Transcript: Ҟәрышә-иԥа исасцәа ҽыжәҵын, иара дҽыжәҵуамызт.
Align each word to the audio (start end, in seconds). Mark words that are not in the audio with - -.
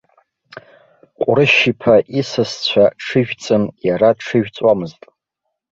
Ҟәрышә-иԥа 1.21 1.95
исасцәа 2.19 2.85
ҽыжәҵын, 3.05 3.63
иара 3.87 4.09
дҽыжәҵуамызт. 4.17 5.01